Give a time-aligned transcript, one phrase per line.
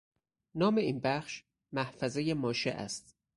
[0.55, 3.15] نام این بخش، محفظه ماشه است